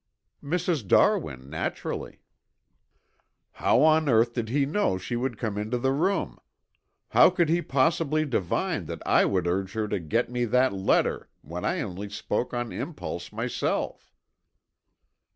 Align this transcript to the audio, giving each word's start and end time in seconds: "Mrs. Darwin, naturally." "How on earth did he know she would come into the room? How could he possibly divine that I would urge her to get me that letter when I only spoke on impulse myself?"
"Mrs. 0.43 0.87
Darwin, 0.87 1.47
naturally." 1.47 2.23
"How 3.51 3.83
on 3.83 4.09
earth 4.09 4.33
did 4.33 4.49
he 4.49 4.65
know 4.65 4.97
she 4.97 5.15
would 5.15 5.37
come 5.37 5.59
into 5.59 5.77
the 5.77 5.91
room? 5.91 6.39
How 7.09 7.29
could 7.29 7.49
he 7.49 7.61
possibly 7.61 8.25
divine 8.25 8.87
that 8.87 9.05
I 9.05 9.25
would 9.25 9.45
urge 9.45 9.73
her 9.73 9.87
to 9.89 9.99
get 9.99 10.27
me 10.27 10.45
that 10.45 10.73
letter 10.73 11.29
when 11.41 11.63
I 11.63 11.81
only 11.81 12.09
spoke 12.09 12.51
on 12.51 12.71
impulse 12.71 13.31
myself?" 13.31 14.11